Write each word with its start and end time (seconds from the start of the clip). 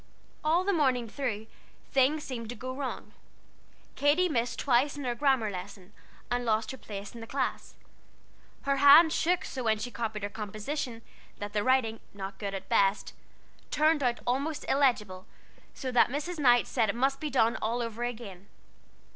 All 0.43 0.63
the 0.63 0.73
morning 0.73 1.07
through, 1.07 1.45
things 1.91 2.23
seemed 2.23 2.49
to 2.49 2.55
go 2.55 2.73
wrong. 2.75 3.13
Katy 3.95 4.29
missed 4.29 4.57
twice 4.57 4.97
in 4.97 5.03
her 5.03 5.13
grammar 5.13 5.51
lesson, 5.51 5.93
and 6.31 6.43
lost 6.43 6.71
her 6.71 6.77
place 6.79 7.13
in 7.13 7.21
the 7.21 7.27
class. 7.27 7.75
Her 8.63 8.77
hand 8.77 9.13
shook 9.13 9.45
so 9.45 9.61
when 9.63 9.77
she 9.77 9.91
copied 9.91 10.23
her 10.23 10.29
composition, 10.29 11.03
that 11.37 11.53
the 11.53 11.63
writing, 11.63 11.99
not 12.15 12.39
good 12.39 12.55
at 12.55 12.67
best, 12.67 13.13
turned 13.69 14.01
out 14.01 14.21
almost 14.25 14.65
illegible, 14.67 15.27
so 15.75 15.91
that 15.91 16.09
Mrs. 16.09 16.39
Knight 16.39 16.65
said 16.65 16.89
it 16.89 16.95
must 16.95 17.17
all 17.17 17.21
be 17.21 17.29
done 17.29 17.55
over 17.61 18.03
again. 18.03 18.47